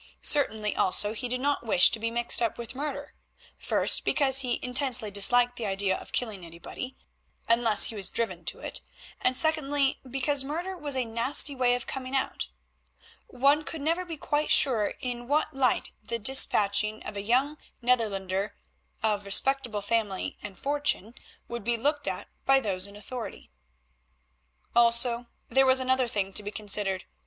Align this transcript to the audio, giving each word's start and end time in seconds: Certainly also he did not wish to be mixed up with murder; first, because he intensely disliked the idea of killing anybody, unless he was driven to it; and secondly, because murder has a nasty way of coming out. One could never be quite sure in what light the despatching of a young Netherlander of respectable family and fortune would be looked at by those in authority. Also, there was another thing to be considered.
Certainly 0.23 0.75
also 0.75 1.13
he 1.13 1.27
did 1.27 1.41
not 1.41 1.63
wish 1.63 1.91
to 1.91 1.99
be 1.99 2.09
mixed 2.09 2.41
up 2.41 2.57
with 2.57 2.73
murder; 2.73 3.13
first, 3.55 4.03
because 4.03 4.39
he 4.39 4.59
intensely 4.63 5.11
disliked 5.11 5.57
the 5.57 5.67
idea 5.67 5.95
of 5.95 6.11
killing 6.11 6.43
anybody, 6.43 6.95
unless 7.47 7.89
he 7.89 7.93
was 7.95 8.09
driven 8.09 8.43
to 8.45 8.61
it; 8.61 8.81
and 9.21 9.37
secondly, 9.37 9.99
because 10.09 10.43
murder 10.43 10.75
has 10.81 10.95
a 10.95 11.05
nasty 11.05 11.53
way 11.53 11.75
of 11.75 11.85
coming 11.85 12.15
out. 12.15 12.47
One 13.27 13.63
could 13.63 13.81
never 13.81 14.03
be 14.03 14.17
quite 14.17 14.49
sure 14.49 14.95
in 15.01 15.27
what 15.27 15.53
light 15.53 15.91
the 16.01 16.17
despatching 16.17 17.03
of 17.05 17.15
a 17.15 17.21
young 17.21 17.59
Netherlander 17.79 18.55
of 19.03 19.23
respectable 19.23 19.83
family 19.83 20.35
and 20.41 20.57
fortune 20.57 21.13
would 21.47 21.63
be 21.63 21.77
looked 21.77 22.07
at 22.07 22.27
by 22.43 22.59
those 22.59 22.87
in 22.87 22.95
authority. 22.95 23.51
Also, 24.75 25.27
there 25.47 25.67
was 25.67 25.79
another 25.79 26.07
thing 26.07 26.33
to 26.33 26.41
be 26.41 26.49
considered. 26.49 27.05